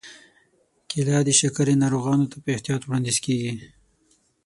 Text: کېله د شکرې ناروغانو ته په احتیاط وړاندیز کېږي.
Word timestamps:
کېله 0.89 1.17
د 1.25 1.29
شکرې 1.39 1.75
ناروغانو 1.83 2.25
ته 2.31 2.37
په 2.43 2.49
احتیاط 2.55 2.81
وړاندیز 2.85 3.17
کېږي. 3.25 3.53